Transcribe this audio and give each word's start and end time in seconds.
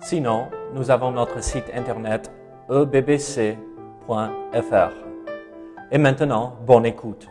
Sinon, 0.00 0.50
nous 0.72 0.90
avons 0.90 1.10
notre 1.10 1.42
site 1.42 1.68
internet 1.74 2.30
ebbc.fr. 2.70 3.58
Et 5.90 5.98
maintenant, 5.98 6.56
bonne 6.64 6.86
écoute. 6.86 7.28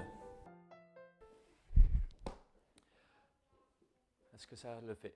Est-ce 4.34 4.46
que 4.46 4.56
ça 4.56 4.80
le 4.86 4.94
fait? 4.96 5.16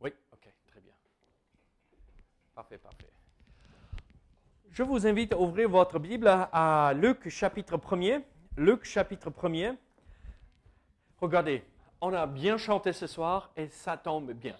Oui, 0.00 0.12
ok, 0.32 0.48
très 0.66 0.80
bien. 0.80 0.92
Parfait, 2.54 2.78
parfait. 2.78 3.10
Je 4.70 4.82
vous 4.82 5.06
invite 5.06 5.32
à 5.32 5.38
ouvrir 5.38 5.70
votre 5.70 5.98
Bible 5.98 6.28
à 6.28 6.92
Luc 6.94 7.28
chapitre 7.28 7.76
1er. 7.78 8.22
Luc 8.56 8.84
chapitre 8.84 9.30
1er. 9.30 9.76
Regardez, 11.20 11.64
on 12.00 12.12
a 12.12 12.26
bien 12.26 12.58
chanté 12.58 12.92
ce 12.92 13.06
soir 13.06 13.50
et 13.56 13.68
ça 13.68 13.96
tombe 13.96 14.32
bien. 14.32 14.56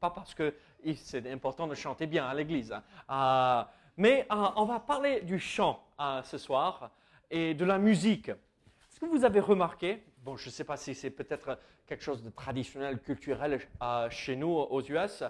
Pas 0.00 0.10
parce 0.10 0.32
que 0.32 0.54
c'est 0.94 1.28
important 1.28 1.66
de 1.66 1.74
chanter 1.74 2.06
bien 2.06 2.24
à 2.24 2.32
l'église, 2.32 2.72
hein. 2.72 2.82
euh, 3.10 3.64
mais 3.96 4.28
euh, 4.30 4.46
on 4.54 4.64
va 4.64 4.78
parler 4.78 5.22
du 5.22 5.40
chant 5.40 5.84
euh, 5.98 6.22
ce 6.22 6.38
soir 6.38 6.92
et 7.30 7.54
de 7.54 7.64
la 7.64 7.78
musique. 7.78 8.28
Est-ce 8.28 9.00
que 9.00 9.06
vous 9.06 9.24
avez 9.24 9.40
remarqué, 9.40 10.04
bon, 10.18 10.36
je 10.36 10.46
ne 10.46 10.52
sais 10.52 10.62
pas 10.62 10.76
si 10.76 10.94
c'est 10.94 11.10
peut-être 11.10 11.58
quelque 11.86 12.04
chose 12.04 12.22
de 12.22 12.30
traditionnel, 12.30 13.00
culturel 13.00 13.60
chez 14.10 14.36
nous 14.36 14.50
aux 14.50 14.82
US, 14.82 15.24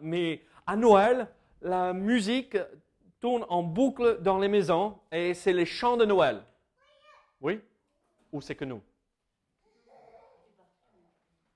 mais 0.00 0.42
à 0.66 0.74
Noël, 0.76 1.28
la 1.62 1.92
musique 1.92 2.56
tourne 3.20 3.44
en 3.48 3.62
boucle 3.62 4.20
dans 4.20 4.38
les 4.38 4.48
maisons 4.48 4.98
et 5.12 5.32
c'est 5.34 5.52
les 5.52 5.66
chants 5.66 5.96
de 5.96 6.04
Noël. 6.04 6.42
Oui? 7.40 7.60
Ou 8.32 8.40
c'est 8.40 8.54
que 8.54 8.64
nous? 8.64 8.82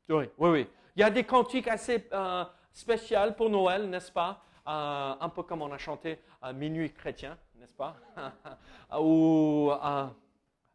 Oui, 0.08 0.28
oui, 0.38 0.50
oui. 0.50 0.68
Il 0.96 1.00
y 1.00 1.02
a 1.02 1.10
des 1.10 1.24
cantiques 1.24 1.68
assez 1.68 2.08
euh, 2.12 2.44
spéciaux 2.72 3.32
pour 3.36 3.50
Noël, 3.50 3.88
n'est-ce 3.88 4.10
pas? 4.10 4.42
Euh, 4.66 5.14
Un 5.20 5.28
peu 5.28 5.42
comme 5.42 5.62
on 5.62 5.72
a 5.72 5.78
chanté 5.78 6.18
à 6.42 6.52
Minuit 6.52 6.92
chrétien, 6.92 7.36
n'est-ce 7.56 7.74
pas? 7.74 7.96
Ou, 8.98 9.70
euh, 9.70 10.06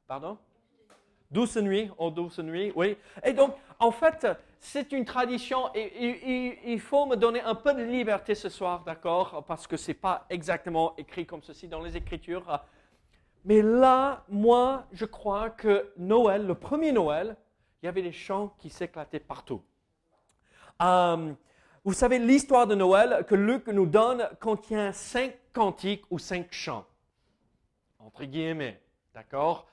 pardon? 0.08 0.38
Douce 1.30 1.58
nuit, 1.58 1.92
oh 1.98 2.12
douce 2.12 2.40
nuit, 2.40 2.72
oui. 2.76 2.98
Et 3.24 3.34
donc, 3.34 3.56
en 3.80 3.92
fait, 3.92 4.28
c'est 4.60 4.92
une 4.92 5.06
tradition 5.06 5.70
et, 5.74 6.72
il 6.72 6.80
faut 6.80 7.06
me 7.06 7.16
donner 7.16 7.42
un 7.42 7.56
peu 7.56 7.74
de 7.74 7.84
liberté 7.84 8.36
ce 8.36 8.48
soir, 8.48 8.84
d'accord? 8.86 9.44
Parce 9.48 9.68
que 9.68 9.76
ce 9.76 9.90
n'est 9.90 9.96
pas 9.96 10.26
exactement 10.30 10.96
écrit 10.98 11.26
comme 11.26 11.42
ceci 11.42 11.68
dans 11.68 11.82
les 11.82 11.98
Écritures. 11.98 12.62
Mais 13.44 13.62
là, 13.62 14.24
moi, 14.30 14.86
je 14.92 15.06
crois 15.06 15.50
que 15.50 15.92
Noël, 15.98 16.46
le 16.46 16.56
premier 16.56 16.92
Noël, 16.92 17.36
il 17.82 17.86
y 17.86 17.90
avait 17.90 18.02
des 18.02 18.12
chants 18.12 18.56
qui 18.58 18.70
s'éclataient 18.70 19.20
partout. 19.20 19.62
Euh, 20.82 21.34
vous 21.84 21.94
savez, 21.94 22.20
l'histoire 22.20 22.68
de 22.68 22.76
Noël 22.76 23.26
que 23.28 23.36
Luc 23.36 23.68
nous 23.68 23.86
donne 23.86 24.28
contient 24.40 24.92
cinq 24.92 25.36
cantiques 25.54 26.04
ou 26.10 26.20
cinq 26.20 26.48
chants. 26.52 26.86
Entre 28.00 28.26
guillemets, 28.26 28.82
d'accord? 29.14 29.68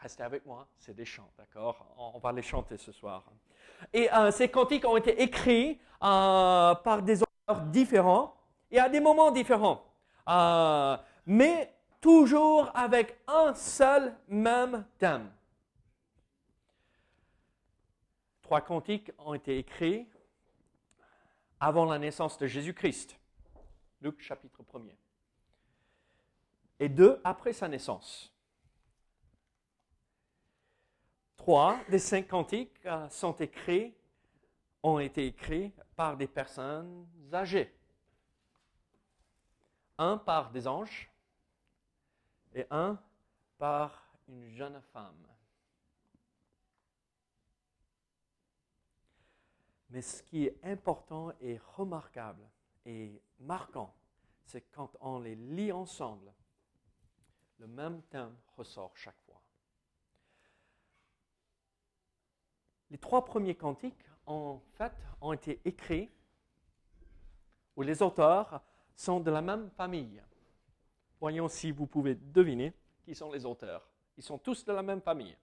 Restez 0.00 0.24
avec 0.24 0.44
moi, 0.44 0.66
c'est 0.78 0.94
des 0.94 1.04
chants, 1.04 1.30
d'accord? 1.38 1.86
On 1.96 2.18
va 2.18 2.32
les 2.32 2.42
chanter 2.42 2.76
ce 2.76 2.90
soir. 2.90 3.24
Et 3.92 4.12
euh, 4.12 4.30
ces 4.30 4.48
cantiques 4.48 4.84
ont 4.84 4.96
été 4.96 5.22
écrits 5.22 5.80
euh, 6.02 6.74
par 6.74 7.02
des 7.02 7.22
auteurs 7.22 7.62
différents 7.66 8.34
et 8.70 8.80
à 8.80 8.88
des 8.88 9.00
moments 9.00 9.30
différents. 9.30 9.84
mais 11.26 11.72
toujours 12.00 12.70
avec 12.74 13.16
un 13.28 13.54
seul 13.54 14.12
même 14.28 14.84
thème. 14.98 15.30
Trois 18.52 18.60
cantiques 18.60 19.10
ont 19.16 19.32
été 19.32 19.56
écrits 19.56 20.06
avant 21.58 21.86
la 21.86 21.98
naissance 21.98 22.36
de 22.36 22.46
Jésus-Christ. 22.46 23.18
Luc 24.02 24.20
chapitre 24.20 24.62
1 24.74 24.80
Et 26.78 26.90
deux 26.90 27.18
après 27.24 27.54
sa 27.54 27.66
naissance. 27.66 28.30
Trois 31.38 31.80
des 31.88 31.98
cinq 31.98 32.28
cantiques 32.28 32.78
euh, 32.84 33.08
sont 33.08 33.32
écrits, 33.36 33.94
ont 34.82 34.98
été 34.98 35.28
écrits 35.28 35.72
par 35.96 36.18
des 36.18 36.26
personnes 36.26 37.08
âgées. 37.32 37.74
Un 39.96 40.18
par 40.18 40.50
des 40.50 40.68
anges 40.68 41.10
et 42.54 42.66
un 42.70 43.00
par 43.56 44.12
une 44.28 44.46
jeune 44.50 44.78
femme. 44.92 45.26
Mais 49.92 50.00
ce 50.00 50.22
qui 50.22 50.46
est 50.46 50.58
important 50.64 51.32
et 51.42 51.60
remarquable 51.76 52.48
et 52.86 53.20
marquant, 53.40 53.94
c'est 54.46 54.62
quand 54.72 54.90
on 55.00 55.18
les 55.18 55.34
lit 55.34 55.70
ensemble, 55.70 56.32
le 57.58 57.66
même 57.66 58.00
thème 58.04 58.34
ressort 58.56 58.96
chaque 58.96 59.20
fois. 59.26 59.40
Les 62.90 62.96
trois 62.96 63.22
premiers 63.24 63.54
cantiques, 63.54 64.04
en 64.24 64.60
fait, 64.72 64.92
ont 65.20 65.34
été 65.34 65.60
écrits 65.64 66.10
où 67.76 67.82
les 67.82 68.00
auteurs 68.00 68.62
sont 68.96 69.20
de 69.20 69.30
la 69.30 69.42
même 69.42 69.70
famille. 69.72 70.22
Voyons 71.20 71.48
si 71.48 71.70
vous 71.70 71.86
pouvez 71.86 72.14
deviner 72.14 72.72
qui 73.04 73.14
sont 73.14 73.30
les 73.30 73.44
auteurs. 73.44 73.86
Ils 74.16 74.22
sont 74.22 74.38
tous 74.38 74.64
de 74.64 74.72
la 74.72 74.82
même 74.82 75.02
famille. 75.02 75.36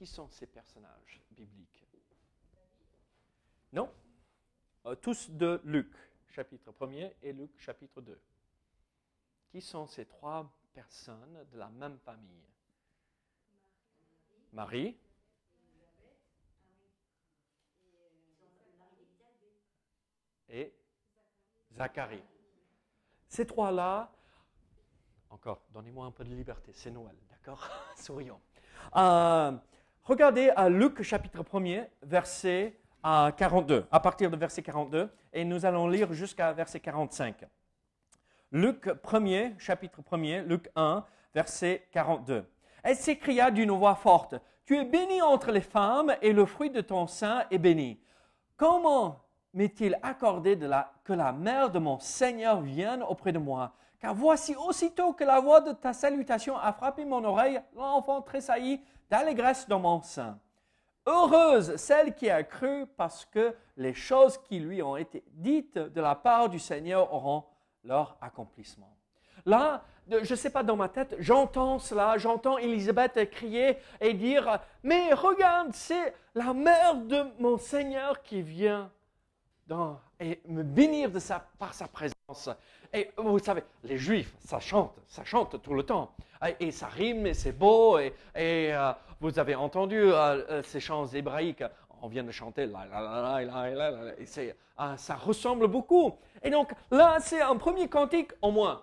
Qui 0.00 0.06
sont 0.06 0.30
ces 0.30 0.46
personnages 0.46 1.20
bibliques? 1.30 1.86
Non? 3.70 3.92
Euh, 4.86 4.94
Tous 4.94 5.28
de 5.28 5.60
Luc, 5.62 5.94
chapitre 6.26 6.72
1er, 6.72 7.12
et 7.20 7.34
Luc, 7.34 7.50
chapitre 7.58 8.00
2. 8.00 8.18
Qui 9.50 9.60
sont 9.60 9.86
ces 9.86 10.06
trois 10.06 10.50
personnes 10.72 11.46
de 11.52 11.58
la 11.58 11.68
même 11.68 11.98
famille? 11.98 12.48
Marie. 14.54 14.96
Et 20.48 20.72
Zacharie. 21.72 22.24
Ces 23.28 23.46
trois-là, 23.46 24.10
encore, 25.28 25.66
donnez-moi 25.68 26.06
un 26.06 26.10
peu 26.10 26.24
de 26.24 26.34
liberté, 26.34 26.72
c'est 26.72 26.90
Noël, 26.90 27.18
d'accord? 27.28 27.68
Sourions. 27.96 28.40
Euh, 28.96 29.58
Regardez 30.04 30.50
à 30.56 30.68
Luc 30.68 31.02
chapitre 31.02 31.42
1er, 31.42 31.86
verset 32.02 32.76
42, 33.02 33.86
à 33.90 34.00
partir 34.00 34.30
de 34.30 34.36
verset 34.36 34.62
42, 34.62 35.10
et 35.32 35.44
nous 35.44 35.64
allons 35.64 35.88
lire 35.88 36.12
jusqu'à 36.12 36.52
verset 36.52 36.80
45. 36.80 37.44
Luc 38.52 38.86
1er, 38.86 39.58
chapitre 39.58 40.00
1er, 40.02 40.42
Luc 40.44 40.68
1, 40.74 41.04
verset 41.34 41.86
42. 41.92 42.44
Elle 42.82 42.96
s'écria 42.96 43.50
d'une 43.50 43.70
voix 43.70 43.94
forte, 43.94 44.34
Tu 44.64 44.76
es 44.76 44.84
béni 44.84 45.20
entre 45.22 45.50
les 45.50 45.60
femmes 45.60 46.14
et 46.22 46.32
le 46.32 46.46
fruit 46.46 46.70
de 46.70 46.80
ton 46.80 47.06
sein 47.06 47.44
est 47.50 47.58
béni. 47.58 48.00
Comment 48.56 49.24
m'est-il 49.52 49.98
accordé 50.02 50.58
que 51.04 51.12
la 51.12 51.32
mère 51.32 51.70
de 51.70 51.78
mon 51.78 51.98
Seigneur 51.98 52.60
vienne 52.60 53.02
auprès 53.02 53.32
de 53.32 53.38
moi? 53.38 53.72
Car 54.00 54.14
voici 54.14 54.54
aussitôt 54.56 55.12
que 55.12 55.24
la 55.24 55.40
voix 55.40 55.60
de 55.60 55.72
ta 55.72 55.92
salutation 55.92 56.56
a 56.56 56.72
frappé 56.72 57.04
mon 57.04 57.22
oreille, 57.22 57.60
l'enfant 57.76 58.22
tressaillit 58.22 58.80
d'allégresse 59.10 59.68
dans 59.68 59.80
mon 59.80 60.00
sein. 60.00 60.38
Heureuse 61.06 61.76
celle 61.76 62.14
qui 62.14 62.30
a 62.30 62.42
cru 62.42 62.86
parce 62.96 63.24
que 63.24 63.54
les 63.76 63.94
choses 63.94 64.38
qui 64.38 64.58
lui 64.58 64.82
ont 64.82 64.96
été 64.96 65.24
dites 65.32 65.78
de 65.78 66.00
la 66.00 66.14
part 66.14 66.48
du 66.48 66.58
Seigneur 66.58 67.12
auront 67.12 67.44
leur 67.84 68.16
accomplissement. 68.20 68.94
Là, 69.46 69.82
je 70.08 70.30
ne 70.30 70.36
sais 70.36 70.50
pas 70.50 70.62
dans 70.62 70.76
ma 70.76 70.88
tête, 70.88 71.16
j'entends 71.18 71.78
cela, 71.78 72.18
j'entends 72.18 72.58
Élisabeth 72.58 73.30
crier 73.30 73.78
et 74.00 74.12
dire, 74.12 74.60
mais 74.82 75.12
regarde, 75.14 75.72
c'est 75.72 76.14
la 76.34 76.52
mère 76.52 76.96
de 76.96 77.24
mon 77.38 77.58
Seigneur 77.58 78.22
qui 78.22 78.42
vient 78.42 78.90
et 80.18 80.40
me 80.46 80.62
bénir 80.62 81.10
de 81.10 81.18
sa, 81.18 81.40
par 81.58 81.74
sa 81.74 81.86
présence. 81.88 82.50
Et 82.92 83.10
vous 83.16 83.38
savez, 83.38 83.62
les 83.84 83.96
Juifs, 83.96 84.34
ça 84.40 84.60
chante, 84.60 84.94
ça 85.06 85.24
chante 85.24 85.62
tout 85.62 85.74
le 85.74 85.82
temps. 85.84 86.12
Et, 86.58 86.70
ça 86.70 86.86
rime, 86.86 87.26
et 87.26 87.34
c'est 87.34 87.52
beau. 87.52 87.98
Et, 87.98 88.14
euh, 88.36 88.92
vous 89.20 89.38
avez 89.38 89.54
entendu 89.54 89.98
euh, 89.98 90.14
euh, 90.14 90.62
ces 90.62 90.80
chants 90.80 91.06
hébraïques. 91.06 91.64
on 92.02 92.08
vient 92.08 92.24
de 92.24 92.30
chanter, 92.30 92.68
ça 94.96 95.14
ressemble 95.16 95.68
beaucoup. 95.68 96.16
Et 96.42 96.50
donc 96.50 96.72
là, 96.90 97.18
c'est 97.20 97.42
un 97.42 97.56
premier 97.56 97.88
cantique 97.88 98.32
au 98.40 98.50
moins. 98.50 98.82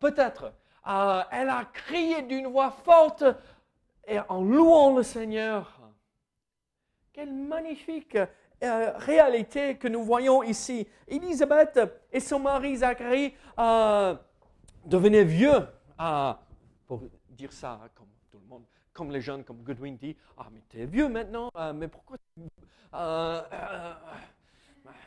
Peut-être. 0.00 0.52
Elle 0.84 1.48
a 1.48 1.64
crié 1.72 2.22
d'une 2.22 2.48
voix 2.48 2.70
forte 2.70 3.24
et 4.06 4.18
en 4.28 4.42
louant 4.42 4.96
le 4.96 5.04
Seigneur. 5.04 5.78
Quelle 7.12 7.32
magnifique 7.32 8.16
euh, 8.62 8.92
réalité 8.96 9.76
que 9.76 9.88
nous 9.88 10.02
voyons 10.02 10.42
ici. 10.42 10.86
Élisabeth 11.08 11.80
et 12.12 12.20
son 12.20 12.40
mari 12.40 12.76
Zacharie 12.76 13.34
devenaient 14.84 15.24
vieux. 15.24 15.66
pour 16.86 17.02
dire 17.30 17.52
ça 17.52 17.80
comme 17.94 18.08
tout 18.30 18.38
le 18.38 18.46
monde, 18.46 18.64
comme 18.92 19.10
les 19.10 19.20
jeunes, 19.20 19.44
comme 19.44 19.62
Goodwin 19.62 19.96
dit, 19.96 20.16
ah 20.36 20.48
mais 20.52 20.62
tu 20.68 20.80
es 20.80 20.86
vieux 20.86 21.08
maintenant, 21.08 21.50
mais 21.74 21.88
pourquoi 21.88 22.16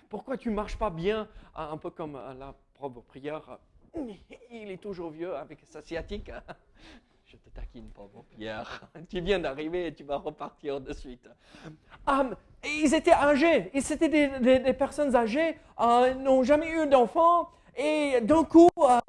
pourquoi 0.09 0.37
tu 0.37 0.49
marches 0.49 0.77
pas 0.77 0.89
bien 0.89 1.27
Un 1.55 1.77
peu 1.77 1.89
comme 1.89 2.13
la 2.13 2.53
propre 2.75 3.01
prière 3.01 3.59
il 4.51 4.71
est 4.71 4.81
toujours 4.81 5.11
vieux 5.11 5.35
avec 5.35 5.59
sa 5.65 5.81
sciatique. 5.81 6.31
Je 7.25 7.37
te 7.37 7.49
taquine, 7.49 7.89
pauvre 7.89 8.25
Pierre. 8.29 8.87
Tu 9.09 9.21
viens 9.21 9.39
d'arriver 9.39 9.87
et 9.87 9.93
tu 9.93 10.03
vas 10.03 10.17
repartir 10.17 10.79
de 10.79 10.93
suite. 10.93 11.27
Ah, 12.05 12.29
ils 12.65 12.93
étaient 12.93 13.13
âgés. 13.13 13.69
Ils 13.73 13.91
étaient 13.91 14.09
des, 14.09 14.73
personnes 14.73 15.15
âgées, 15.15 15.57
euh, 15.79 16.13
n'ont 16.15 16.43
jamais 16.43 16.69
eu 16.69 16.87
d'enfants. 16.87 17.49
Et 17.75 18.21
d'un 18.21 18.43
coup, 18.43 18.69
euh, 18.77 18.99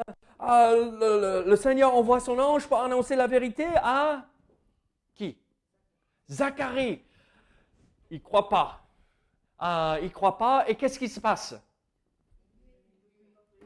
euh, 0.43 1.45
le, 1.47 1.57
Seigneur 1.57 1.95
envoie 1.95 2.21
son 2.21 2.39
ange 2.39 2.67
pour 2.67 2.81
annoncer 2.81 3.17
la 3.17 3.27
vérité 3.27 3.67
à 3.77 4.25
qui? 5.15 5.37
Zacharie. 6.31 7.03
Il 8.11 8.19
ne 8.19 8.23
croit 8.23 8.49
pas. 8.49 8.81
il 10.01 10.05
ne 10.05 10.09
croit 10.09 10.39
pas. 10.39 10.65
Et 10.69 10.75
qu'est-ce 10.75 10.99
qui 10.99 11.09
se 11.09 11.21
passe? 11.21 11.55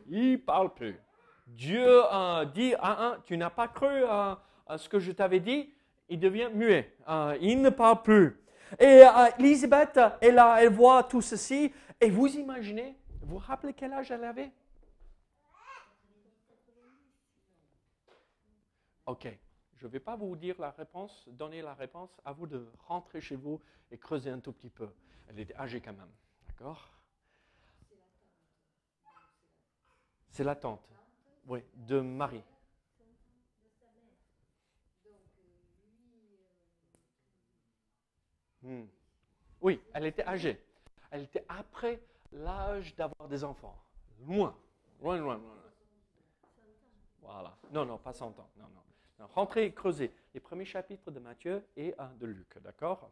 Il 0.08 0.43
parle 0.44 0.73
plus. 0.75 0.99
Dieu 1.46 2.02
dit, 2.55 2.75
ah, 2.79 2.96
ah, 2.99 3.17
tu 3.25 3.37
n'as 3.37 3.50
pas 3.50 3.69
cru 3.69 4.05
à, 4.05 4.38
ce 4.76 4.88
que 4.88 4.99
je 4.99 5.12
t'avais 5.12 5.40
dit, 5.40 5.73
il 6.08 6.19
devient 6.19 6.49
muet. 6.52 6.94
Euh, 7.08 7.37
il 7.40 7.61
ne 7.61 7.70
parle 7.70 8.02
plus. 8.02 8.40
Et 8.79 9.03
euh, 9.05 9.31
Elisabeth 9.38 9.99
elle 10.20 10.69
voit 10.70 11.05
tout 11.05 11.23
ceci. 11.23 11.73
Et 12.00 12.11
vous 12.11 12.29
imaginez, 12.29 12.97
vous 13.20 13.35
vous 13.35 13.38
rappelez 13.38 13.75
quel 13.75 13.93
âge 13.93 14.11
elle 14.11 14.25
avait? 14.25 14.53
Ok, 19.06 19.26
je 19.76 19.87
ne 19.87 19.91
vais 19.91 20.00
pas 20.00 20.17
vous 20.17 20.37
dire 20.37 20.56
la 20.59 20.70
réponse, 20.70 21.29
donner 21.29 21.62
la 21.62 21.73
réponse, 21.73 22.20
à 22.25 22.32
vous 22.32 22.47
de 22.47 22.70
rentrer 22.87 23.20
chez 23.20 23.37
vous 23.37 23.61
et 23.91 23.97
creuser 23.97 24.31
un 24.31 24.38
tout 24.38 24.53
petit 24.53 24.69
peu. 24.69 24.88
Elle 25.29 25.41
était 25.41 25.56
âgée 25.56 25.81
quand 25.81 25.94
même, 25.94 26.12
d'accord? 26.47 26.93
C'est 30.31 30.44
la 30.44 30.55
tante. 30.55 30.87
Oui, 31.47 31.64
de 31.75 32.00
Marie. 32.00 32.44
Hmm. 38.62 38.84
Oui, 39.60 39.81
elle 39.93 40.06
était 40.06 40.26
âgée. 40.26 40.60
Elle 41.10 41.22
était 41.22 41.44
après 41.49 42.00
l'âge 42.32 42.94
d'avoir 42.96 43.28
des 43.28 43.44
enfants. 43.44 43.76
Loin, 44.26 44.56
loin, 45.00 45.19
loin, 45.19 45.37
loin. 45.37 45.55
Voilà. 47.22 47.56
Non, 47.72 47.84
non, 47.84 47.99
pas 47.99 48.12
100 48.12 48.38
ans. 48.38 48.50
Non, 48.56 48.69
non. 49.19 49.26
Rentrez, 49.34 49.72
creusez 49.72 50.14
les 50.32 50.40
premiers 50.40 50.64
chapitres 50.64 51.10
de 51.10 51.19
Matthieu 51.19 51.66
et 51.76 51.94
de 52.19 52.26
Luc, 52.26 52.58
d'accord? 52.58 53.10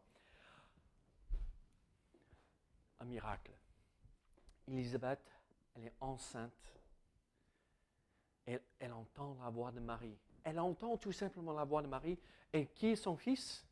Un 3.00 3.04
miracle. 3.04 3.52
Élisabeth, 4.68 5.20
elle 5.74 5.86
est 5.86 5.94
enceinte 6.00 6.76
elle, 8.46 8.92
entend 8.92 9.36
la 9.42 9.50
voix 9.50 9.72
de 9.72 9.80
Marie. 9.80 10.16
Elle 10.44 10.60
entend 10.60 10.96
tout 10.96 11.12
simplement 11.12 11.52
la 11.52 11.64
voix 11.64 11.82
de 11.82 11.88
Marie. 11.88 12.18
Et 12.52 12.66
qui 12.66 12.88
est 12.88 12.96
son 12.96 13.16
fils? 13.16 13.66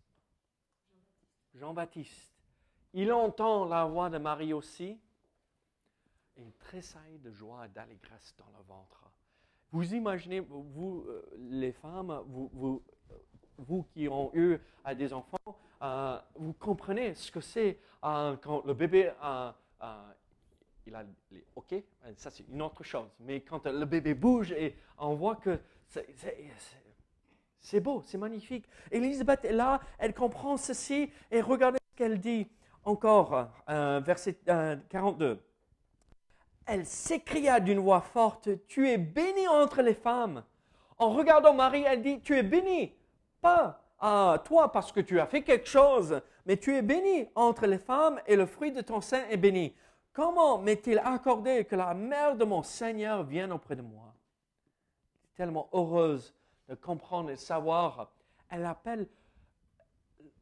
Jean-Baptiste. 1.55 2.33
Il 2.93 3.13
entend 3.13 3.65
la 3.65 3.85
voix 3.85 4.11
de 4.11 4.19
Marie 4.19 4.53
aussi. 4.53 4.99
Et 6.37 6.43
il 6.43 6.53
tressaille 6.55 7.19
de 7.19 7.31
joie 7.31 7.67
et 7.67 7.69
d'allégresse 7.69 8.35
dans 8.37 8.59
le 8.59 8.65
ventre. 8.65 9.11
Vous 9.71 9.95
imaginez, 9.95 10.41
vous, 10.41 11.05
euh, 11.09 11.23
les 11.39 11.73
femmes, 11.73 12.23
vous, 12.27 12.51
vous, 12.53 12.83
vous, 13.59 13.83
qui 13.85 14.09
ont 14.09 14.31
eu 14.35 14.59
euh, 14.87 14.95
des 14.95 15.13
enfants, 15.13 15.59
euh, 15.83 16.19
vous 16.37 16.53
comprenez 16.53 17.15
ce 17.15 17.31
que 17.31 17.41
c'est 17.41 17.79
quand 18.01 18.63
le 18.67 18.75
bébé 18.75 19.13
il 20.87 20.95
a 20.95 21.05
OK, 21.57 21.75
ça 22.17 22.31
c'est 22.31 22.47
une 22.49 22.63
autre 22.63 22.85
chose. 22.85 23.09
Mais 23.21 23.41
quand 23.41 23.67
le 23.67 23.85
bébé 23.85 24.15
bouge 24.15 24.53
et 24.53 24.77
on 24.99 25.15
voit 25.15 25.37
que 25.37 25.59
c'est 25.89 26.07
beau, 27.81 28.03
c'est 28.05 28.19
magnifique. 28.19 28.67
Elisabeth 28.91 29.45
est 29.45 29.53
là, 29.53 29.81
elle 29.99 30.15
comprend 30.15 30.57
ceci 30.57 31.11
et 31.31 31.41
regardez 31.41 31.79
ce 31.79 31.97
qu'elle 31.97 32.21
dit 32.21 32.49
encore, 32.85 33.49
euh, 33.69 34.01
verset 34.05 34.39
42. 34.89 35.25
Euh, 35.25 35.37
elle 36.67 36.87
s'écria 36.87 37.61
d'une 37.61 37.79
voix 37.79 38.01
forte, 38.01 38.49
Tu 38.67 38.89
es 38.89 38.99
bénie 38.99 39.49
entre 39.49 39.83
les 39.83 39.95
femmes. 39.95 40.45
En 40.99 41.11
regardant 41.11 41.55
Marie, 41.55 41.85
elle 41.87 42.03
dit, 42.03 42.21
Tu 42.21 42.37
es 42.37 42.43
bénie, 42.43 42.95
pas 43.41 43.83
à 43.99 44.39
toi 44.45 44.71
parce 44.71 44.93
que 44.93 45.01
tu 45.01 45.19
as 45.19 45.27
fait 45.27 45.43
quelque 45.43 45.69
chose, 45.69 46.21
mais 46.47 46.57
tu 46.57 46.75
es 46.77 46.83
bénie 46.83 47.29
entre 47.35 47.67
les 47.67 47.79
femmes 47.79 48.21
et 48.27 48.37
le 48.37 48.47
fruit 48.47 48.73
de 48.73 48.83
ton 48.83 49.01
sein 49.01 49.25
est 49.31 49.37
béni. 49.37 49.75
Comment 50.13 50.59
m'est-il 50.59 50.99
accordé 50.99 51.65
que 51.65 51.75
la 51.75 51.95
mère 51.95 52.37
de 52.37 52.45
mon 52.45 52.63
Seigneur 52.63 53.25
vienne 53.25 53.53
auprès 53.53 53.77
de 53.77 53.83
moi? 53.83 54.15
Tellement 55.35 55.69
heureuse 55.73 56.35
de 56.69 56.75
comprendre 56.75 57.31
et 57.31 57.35
de 57.35 57.41
savoir. 57.41 58.13
Elle 58.49 58.65
appelle 58.65 59.09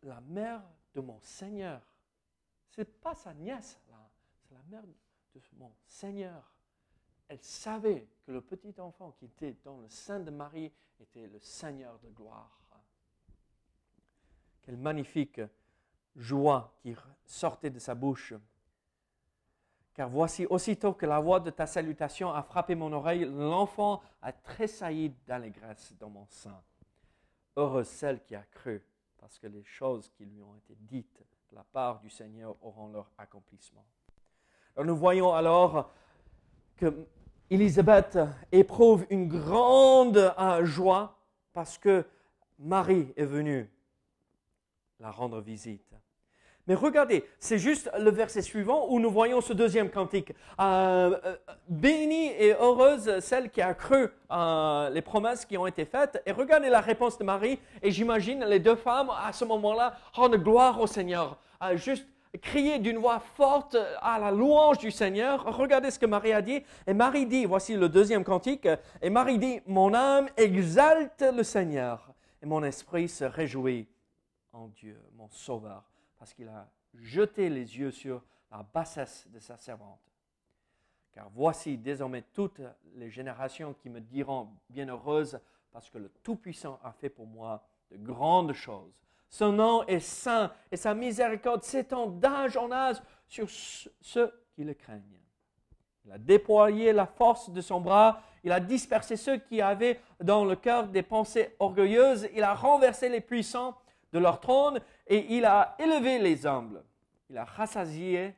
la 0.03 0.21
mère 0.21 0.63
de 0.95 1.01
mon 1.01 1.21
Seigneur. 1.21 1.81
Ce 2.71 2.81
n'est 2.81 2.87
pas 2.87 3.15
sa 3.15 3.35
nièce, 3.35 3.81
là. 3.91 4.09
C'est 4.43 4.55
la 4.55 4.63
mère 4.71 4.83
de 4.85 5.41
mon 5.59 5.73
Seigneur. 5.87 6.53
Elle 7.29 7.43
savait 7.43 8.07
que 8.27 8.33
le 8.33 8.41
petit 8.41 8.79
enfant 8.81 9.13
qui 9.13 9.27
était 9.27 9.57
dans 9.65 9.79
le 9.79 9.89
sein 9.89 10.21
de 10.21 10.31
Marie 10.31 10.73
était 11.01 11.27
le 11.27 11.41
Seigneur 11.41 11.99
de 12.01 12.09
gloire. 12.11 12.59
Quelle 14.63 14.77
magnifique 14.77 15.41
joie 16.17 16.75
qui 16.83 16.95
sortait 17.25 17.71
de 17.71 17.79
sa 17.79 17.95
bouche. 17.95 18.35
Car 19.95 20.09
voici, 20.09 20.47
aussitôt 20.47 20.95
que 20.95 21.05
la 21.05 21.21
voix 21.21 21.41
de 21.41 21.51
ta 21.51 21.67
salutation 21.67 22.33
a 22.33 22.43
frappé 22.43 22.75
mon 22.75 22.93
oreille, 22.93 23.27
l'enfant 23.27 24.03
a 24.23 24.33
tressailli 24.33 25.15
d'allégresse 25.27 25.95
dans 25.99 26.09
mon 26.09 26.27
sein. 26.29 26.59
Heureuse 27.57 27.89
celle 27.89 28.23
qui 28.25 28.35
a 28.35 28.43
cru, 28.43 28.83
parce 29.19 29.39
que 29.39 29.47
les 29.47 29.65
choses 29.65 30.09
qui 30.17 30.25
lui 30.25 30.41
ont 30.43 30.55
été 30.57 30.75
dites 30.81 31.23
de 31.51 31.57
la 31.57 31.65
part 31.65 32.01
du 32.01 32.09
Seigneur 32.09 32.57
auront 32.63 32.89
leur 32.89 33.11
accomplissement. 33.19 33.85
nous 34.83 34.97
voyons 34.97 35.35
alors 35.35 35.91
que 36.77 37.07
Élisabeth 37.51 38.19
éprouve 38.51 39.07
une 39.11 39.29
grande 39.29 40.35
joie 40.63 41.19
parce 41.53 41.77
que 41.77 42.07
Marie 42.59 43.13
est 43.17 43.27
venue 43.27 43.71
la 44.99 45.11
rendre 45.11 45.41
visite. 45.43 45.95
Mais 46.69 46.77
regardez, 46.77 47.25
c'est 47.41 47.59
juste 47.59 47.91
le 47.99 48.11
verset 48.11 48.41
suivant 48.41 48.87
où 48.89 49.01
nous 49.01 49.11
voyons 49.11 49.41
ce 49.41 49.53
deuxième 49.53 49.91
cantique. 49.91 50.33
Euh, 50.61 51.19
euh, 51.25 51.37
bénie 51.69 52.29
et 52.39 52.53
heureuse 52.53 53.19
celle 53.19 53.51
qui 53.51 53.61
a 53.61 53.75
cru 53.75 54.07
euh, 54.31 54.89
les 54.91 55.03
promesses 55.03 55.45
qui 55.45 55.59
ont 55.59 55.67
été 55.67 55.85
faites. 55.85 56.23
Et 56.25 56.31
regardez 56.31 56.69
la 56.69 56.81
réponse 56.81 57.19
de 57.19 57.25
Marie. 57.25 57.59
Et 57.83 57.91
j'imagine 57.91 58.45
les 58.45 58.61
deux 58.61 58.77
femmes 58.77 59.11
à 59.11 59.33
ce 59.33 59.45
moment-là 59.45 59.97
rendent 60.13 60.37
gloire 60.37 60.81
au 60.81 60.87
Seigneur. 60.87 61.37
juste 61.75 62.07
crier 62.41 62.79
d'une 62.79 62.97
voix 62.97 63.19
forte 63.19 63.77
à 64.01 64.21
la 64.21 64.31
louange 64.31 64.79
du 64.79 64.93
Seigneur. 64.93 65.45
Regardez 65.45 65.91
ce 65.91 65.99
que 65.99 66.07
Marie 66.07 66.33
a 66.33 66.43
dit. 66.43 66.63
Et 66.87 66.95
Marie 66.95 67.27
dit, 67.27 67.45
voici 67.45 67.75
le 67.75 67.89
deuxième 67.89 68.23
cantique. 68.23 68.69
Et 69.03 69.11
Marie 69.11 69.39
dit, 69.39 69.61
mon 69.67 69.93
âme 69.95 70.29
exalte 70.37 71.25
le 71.37 71.43
Seigneur. 71.43 72.15
Et 72.41 72.47
mon 72.47 72.63
esprit 72.63 73.09
se 73.09 73.25
réjouit 73.25 73.89
en 74.53 74.69
Dieu, 74.69 74.99
mon 75.17 75.29
Sauveur 75.29 75.92
parce 76.23 76.35
qu'il 76.35 76.47
a 76.47 76.69
jeté 76.95 77.49
les 77.49 77.77
yeux 77.77 77.91
sur 77.91 78.23
la 78.49 78.63
bassesse 78.63 79.27
de 79.33 79.41
sa 79.41 79.57
servante. 79.57 79.99
Car 81.13 81.29
voici 81.35 81.77
désormais 81.77 82.23
toutes 82.33 82.61
les 82.95 83.11
générations 83.11 83.75
qui 83.75 83.89
me 83.89 84.01
diront 84.01 84.49
bienheureuse 84.71 85.41
parce 85.73 85.91
que 85.91 85.99
le 85.99 86.09
Tout-Puissant 86.23 86.79
a 86.85 86.93
fait 86.93 87.09
pour 87.09 87.27
moi 87.27 87.67
de 87.91 87.97
grandes 87.97 88.53
choses. 88.53 89.03
Son 89.29 89.51
nom 89.51 89.85
est 89.89 89.99
saint 89.99 90.53
et 90.71 90.77
sa 90.77 90.95
miséricorde 90.95 91.65
s'étend 91.65 92.07
d'âge 92.07 92.57
en 92.57 92.71
âge 92.71 93.03
sur 93.27 93.51
ceux 93.51 94.33
qui 94.55 94.63
le 94.63 94.75
craignent. 94.75 95.19
Il 96.05 96.13
a 96.13 96.19
déployé 96.19 96.93
la 96.93 97.07
force 97.07 97.51
de 97.51 97.61
son 97.61 97.81
bras, 97.81 98.23
il 98.45 98.53
a 98.53 98.61
dispersé 98.61 99.17
ceux 99.17 99.39
qui 99.39 99.61
avaient 99.61 99.99
dans 100.21 100.45
le 100.45 100.55
cœur 100.55 100.87
des 100.87 101.03
pensées 101.03 101.57
orgueilleuses, 101.59 102.29
il 102.33 102.45
a 102.45 102.55
renversé 102.55 103.09
les 103.09 103.21
puissants 103.21 103.77
de 104.13 104.21
leur 104.21 104.39
trône 104.39 104.81
et 105.07 105.37
il 105.37 105.45
a 105.45 105.77
élevé 105.79 106.19
les 106.19 106.47
humbles. 106.47 106.83
il 107.29 107.39
a 107.39 107.45
rassasié 107.45 108.35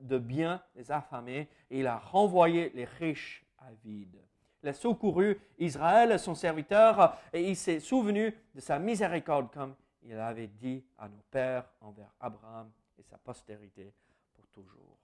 de 0.00 0.18
biens 0.18 0.62
les 0.74 0.90
affamés 0.90 1.48
et 1.70 1.80
il 1.80 1.86
a 1.86 1.98
renvoyé 1.98 2.70
les 2.74 2.84
riches 2.84 3.44
à 3.58 3.70
vide. 3.84 4.18
Il 4.62 4.68
a 4.68 4.72
secouru 4.72 5.38
Israël, 5.58 6.18
son 6.18 6.34
serviteur, 6.34 7.18
et 7.32 7.48
il 7.48 7.56
s'est 7.56 7.80
souvenu 7.80 8.34
de 8.54 8.60
sa 8.60 8.78
miséricorde 8.78 9.50
comme 9.50 9.74
il 10.02 10.18
avait 10.18 10.48
dit 10.48 10.84
à 10.98 11.08
nos 11.08 11.22
pères 11.30 11.68
envers 11.80 12.12
Abraham 12.20 12.70
et 12.98 13.02
sa 13.02 13.18
postérité 13.18 13.92
pour 14.34 14.46
toujours. 14.48 14.98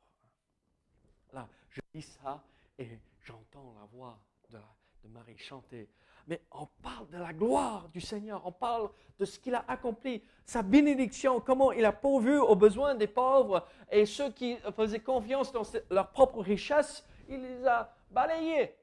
Là, 1.32 1.48
je 1.70 1.80
dis 1.94 2.02
ça 2.02 2.42
et 2.78 2.98
j'entends 3.22 3.74
la 3.78 3.86
voix 3.86 4.18
de, 4.50 4.58
de 5.04 5.08
Marie 5.08 5.38
chanter 5.38 5.88
mais 6.26 6.42
on 6.50 6.66
parle 6.82 7.08
de 7.10 7.18
la 7.18 7.32
gloire 7.32 7.88
du 7.88 8.00
Seigneur, 8.00 8.44
on 8.44 8.52
parle 8.52 8.90
de 9.18 9.24
ce 9.24 9.38
qu'il 9.38 9.54
a 9.54 9.64
accompli, 9.68 10.22
sa 10.44 10.62
bénédiction, 10.62 11.40
comment 11.40 11.72
il 11.72 11.84
a 11.84 11.92
pourvu 11.92 12.36
aux 12.38 12.56
besoins 12.56 12.94
des 12.94 13.06
pauvres 13.06 13.66
et 13.90 14.06
ceux 14.06 14.30
qui 14.32 14.56
faisaient 14.76 15.00
confiance 15.00 15.52
dans 15.52 15.62
leur 15.90 16.10
propre 16.10 16.40
richesse, 16.40 17.04
il 17.28 17.40
les 17.40 17.66
a 17.66 17.94
balayés 18.10 18.74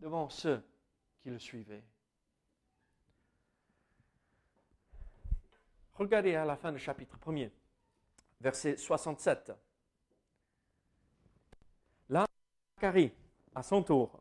devant 0.00 0.28
ceux 0.28 0.62
qui 1.22 1.30
le 1.30 1.38
suivaient. 1.38 1.84
Regardez 5.94 6.34
à 6.34 6.44
la 6.44 6.56
fin 6.56 6.72
du 6.72 6.78
chapitre 6.78 7.18
1 7.26 7.48
verset 8.40 8.76
67. 8.76 9.52
Là, 12.10 12.26
Zacharie, 12.78 13.12
à 13.54 13.62
son 13.62 13.82
tour. 13.82 14.20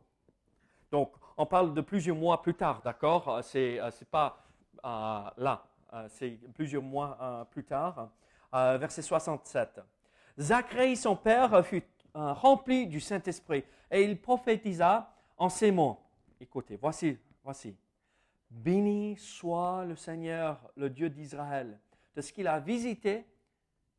Donc, 0.91 1.13
on 1.37 1.45
parle 1.45 1.73
de 1.73 1.81
plusieurs 1.81 2.15
mois 2.15 2.41
plus 2.41 2.53
tard, 2.53 2.81
d'accord? 2.83 3.27
Euh, 3.29 3.41
C'est 3.41 3.73
n'est 3.73 3.79
euh, 3.81 3.91
pas 4.09 4.43
euh, 4.85 5.29
là, 5.37 5.63
c'est 6.09 6.37
plusieurs 6.53 6.83
mois 6.83 7.47
plus 7.51 7.63
tard. 7.63 8.09
verset 8.51 9.01
67. 9.01 9.79
Zacharie, 10.37 10.97
son 10.97 11.15
père, 11.15 11.65
fut 11.65 11.83
rempli 12.13 12.85
du 12.85 12.99
Saint-Esprit 12.99 13.63
et 13.89 14.03
il 14.03 14.19
prophétisa 14.21 15.09
en 15.37 15.47
ces 15.47 15.71
mots. 15.71 15.97
Écoutez, 16.39 16.75
voici, 16.75 17.17
voici. 17.43 17.75
Béni 18.49 19.15
soit 19.17 19.85
le 19.85 19.95
Seigneur, 19.95 20.59
le 20.75 20.89
Dieu 20.89 21.09
d'Israël, 21.09 21.79
de 22.13 22.21
ce 22.21 22.33
qu'il 22.33 22.47
a 22.47 22.59
visité 22.59 23.25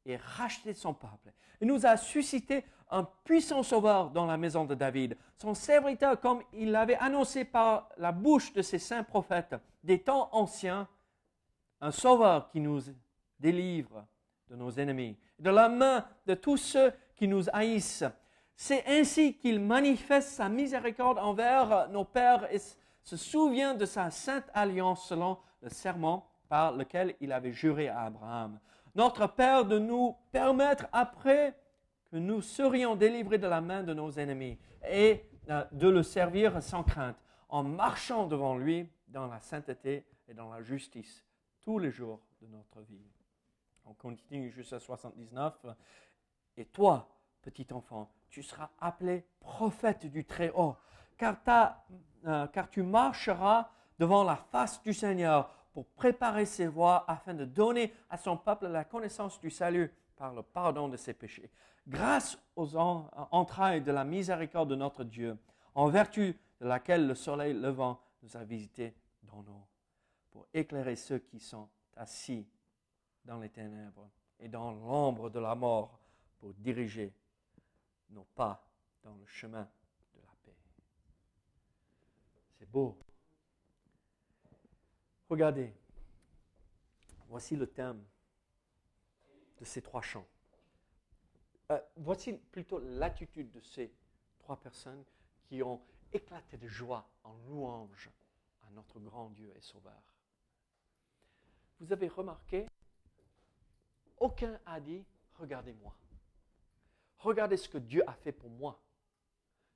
et 0.05 0.17
racheté 0.17 0.75
son 0.75 0.93
peuple. 0.93 1.33
Il 1.63 1.67
nous 1.67 1.87
a 1.87 1.97
suscité 1.97 2.65
un 2.91 3.05
puissant 3.25 3.63
sauveur 3.63 4.11
dans 4.11 4.27
la 4.27 4.37
maison 4.37 4.65
de 4.65 4.75
David, 4.75 5.17
son 5.37 5.55
serviteur 5.55 6.21
comme 6.21 6.43
il 6.53 6.71
l'avait 6.71 6.97
annoncé 6.99 7.45
par 7.45 7.89
la 7.97 8.13
bouche 8.13 8.53
de 8.53 8.63
ses 8.63 8.79
saints 8.79 9.03
prophètes 9.03 9.57
des 9.83 10.01
temps 10.01 10.29
anciens, 10.33 10.89
un 11.81 11.91
sauveur 11.91 12.49
qui 12.51 12.61
nous 12.61 12.81
délivre 13.39 14.07
de 14.49 14.57
nos 14.57 14.71
ennemis, 14.71 15.17
de 15.39 15.51
la 15.51 15.69
main 15.69 16.07
de 16.27 16.35
tous 16.35 16.57
ceux 16.57 16.93
qui 17.17 17.29
nous 17.29 17.45
haïssent. 17.53 18.05
C'est 18.55 18.85
ainsi 18.87 19.37
qu'il 19.37 19.61
manifeste 19.61 20.31
sa 20.31 20.49
miséricorde 20.49 21.19
envers 21.19 21.89
nos 21.91 22.05
pères 22.05 22.53
et 22.53 22.61
se 23.03 23.17
souvient 23.17 23.75
de 23.75 23.85
sa 23.85 24.11
sainte 24.11 24.49
alliance 24.55 25.07
selon 25.07 25.39
le 25.61 25.69
serment 25.69 26.27
par 26.49 26.73
lequel 26.73 27.15
il 27.21 27.33
avait 27.33 27.53
juré 27.53 27.89
à 27.89 28.03
Abraham. 28.03 28.59
Notre 28.95 29.27
Père 29.27 29.65
de 29.65 29.79
nous 29.79 30.17
permettre 30.33 30.87
après 30.93 31.55
que 32.11 32.17
nous 32.17 32.41
serions 32.41 32.97
délivrés 32.97 33.39
de 33.39 33.47
la 33.47 33.61
main 33.61 33.83
de 33.83 33.95
nos 33.95 34.11
ennemis 34.13 34.59
et 34.89 35.25
de 35.73 35.89
le 35.89 36.03
servir 36.03 36.63
sans 36.63 36.83
crainte, 36.83 37.17
en 37.49 37.63
marchant 37.63 38.27
devant 38.27 38.57
lui 38.57 38.89
dans 39.09 39.27
la 39.27 39.41
sainteté 39.41 40.05
et 40.29 40.35
dans 40.35 40.51
la 40.51 40.63
justice 40.63 41.25
tous 41.61 41.79
les 41.79 41.91
jours 41.91 42.21
de 42.41 42.47
notre 42.47 42.81
vie. 42.83 43.11
On 43.85 43.95
continue 43.95 44.51
jusqu'à 44.51 44.79
79. 44.79 45.67
Et 46.57 46.67
toi, 46.67 47.09
petit 47.43 47.67
enfant, 47.73 48.11
tu 48.29 48.43
seras 48.43 48.71
appelé 48.81 49.25
prophète 49.41 50.07
du 50.07 50.25
Très-Haut, 50.25 50.77
car, 51.17 51.37
euh, 52.27 52.47
car 52.49 52.71
tu 52.71 52.83
marcheras 52.83 53.71
devant 53.99 54.25
la 54.25 54.37
face 54.37 54.83
du 54.83 54.93
Seigneur 54.93 55.49
pour 55.73 55.87
préparer 55.87 56.47
ses 56.47 56.67
voies 56.67 57.05
afin 57.09 57.35
de 57.35 57.45
donner 57.45 57.93
à 58.11 58.17
son 58.17 58.37
peuple 58.37 58.69
la 58.69 58.85
connaissance 58.85 59.41
du 59.41 59.51
salut 59.51 59.93
par 60.17 60.35
le 60.35 60.43
pardon 60.43 60.89
de 60.89 60.97
ses 60.97 61.15
péchés 61.15 61.51
grâce 61.87 62.39
aux 62.57 62.77
entrailles 62.77 63.83
de 63.83 63.93
la 63.93 64.05
miséricorde 64.05 64.71
de 64.71 64.75
notre 64.75 65.05
Dieu, 65.05 65.39
en 65.75 65.89
vertu 65.89 66.39
de 66.61 66.67
laquelle 66.67 67.07
le 67.07 67.15
soleil 67.15 67.55
levant 67.55 68.01
nous 68.23 68.37
a 68.37 68.45
visités 68.45 68.95
dans 69.23 69.43
nous, 69.43 69.65
pour 70.31 70.47
éclairer 70.53 70.97
ceux 70.97 71.19
qui 71.19 71.39
sont 71.39 71.69
assis 71.97 72.47
dans 73.25 73.39
les 73.39 73.51
ténèbres 73.51 74.11
et 74.41 74.49
dans 74.49 74.73
l'ombre 74.73 75.31
de 75.31 75.39
la 75.39 75.55
mort, 75.55 75.99
pour 76.39 76.53
diriger 76.55 77.15
nos 78.11 78.25
pas 78.35 78.63
dans 79.03 79.15
le 79.15 79.27
chemin 79.27 79.69
de 80.15 80.21
la 80.21 80.33
paix. 80.45 80.57
C'est 82.59 82.71
beau. 82.71 82.99
Regardez, 85.29 85.73
voici 87.29 87.57
le 87.57 87.67
thème 87.67 88.03
de 89.59 89.65
ces 89.65 89.83
trois 89.83 90.03
chants. 90.03 90.27
Euh, 91.73 91.81
voici 91.97 92.33
plutôt 92.35 92.79
l'attitude 92.79 93.51
de 93.51 93.61
ces 93.61 93.93
trois 94.39 94.57
personnes 94.57 95.05
qui 95.45 95.63
ont 95.63 95.81
éclaté 96.13 96.57
de 96.57 96.69
joie 96.69 97.09
en 97.25 97.35
louange 97.49 98.11
à 98.67 98.71
notre 98.71 99.01
grand 99.01 99.31
Dieu 99.31 99.53
et 99.57 99.61
Sauveur. 99.61 100.03
Vous 101.81 101.93
avez 101.93 102.09
remarqué, 102.09 102.67
aucun 104.19 104.59
a 104.65 104.81
dit, 104.81 105.05
regardez-moi. 105.39 105.95
Regardez 107.19 107.57
ce 107.57 107.69
que 107.69 107.79
Dieu 107.79 108.03
a 108.09 108.15
fait 108.15 108.33
pour 108.33 108.51
moi. 108.51 108.81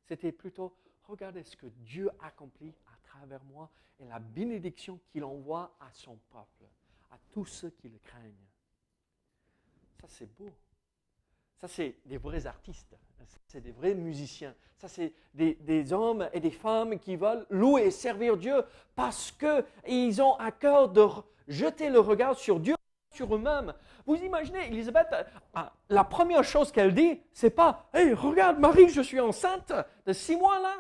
C'était 0.05 0.33
plutôt, 0.33 0.77
regardez 1.05 1.43
ce 1.43 1.57
que 1.57 1.67
Dieu 1.67 2.11
accomplit 2.21 2.75
à 2.87 2.97
travers 3.03 3.43
moi 3.45 3.71
et 3.99 4.07
la 4.07 4.19
bénédiction 4.19 4.99
qu'il 5.11 5.25
envoie 5.25 5.77
à 5.81 5.93
son 5.93 6.17
peuple, 6.31 6.65
à 7.11 7.19
tous 7.31 7.45
ceux 7.47 7.71
qui 7.71 7.89
le 7.89 7.99
craignent. 7.99 8.50
Ça, 10.01 10.07
c'est 10.09 10.39
beau. 10.39 10.51
Ça, 11.61 11.69
c'est 11.69 11.97
des 12.07 12.17
vrais 12.17 12.47
artistes. 12.47 12.97
C'est 13.47 13.61
des 13.61 13.73
vrais 13.73 13.95
musiciens. 13.95 14.55
Ça, 14.79 14.89
c'est 14.89 15.13
des, 15.35 15.93
hommes 15.93 16.29
et 16.33 16.41
des 16.41 16.51
femmes 16.51 16.99
qui 16.99 17.17
veulent 17.17 17.45
louer 17.51 17.83
et 17.83 17.91
servir 17.91 18.37
Dieu 18.37 18.63
parce 18.95 19.33
qu'ils 19.33 20.23
ont 20.23 20.35
à 20.37 20.51
cœur 20.53 20.89
de 20.89 21.07
jeter 21.49 21.91
le 21.91 22.01
regard 22.01 22.39
sur 22.39 22.59
Dieu, 22.61 22.75
sur 23.13 23.35
eux-mêmes. 23.35 23.75
Vous 24.07 24.17
imaginez, 24.17 24.69
Elisabeth, 24.69 25.09
euh, 25.13 25.63
la 25.91 26.05
première 26.05 26.45
chose 26.45 26.73
qu'elle 26.73 26.95
dit, 26.95 27.21
c'est 27.33 27.51
pas 27.51 27.91
Hé, 27.93 28.15
regarde, 28.15 28.59
Marie, 28.59 28.89
je 28.89 29.03
suis 29.03 29.21
enceinte 29.21 29.73
de 30.07 30.13
six 30.13 30.37
mois 30.37 30.61
là. 30.61 30.77